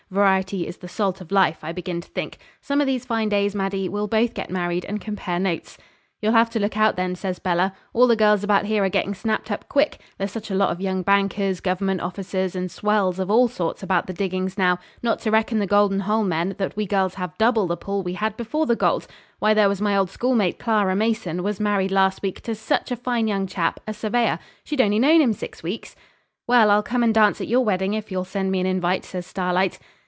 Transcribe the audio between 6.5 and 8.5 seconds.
look out, then,' says Bella. 'All the girls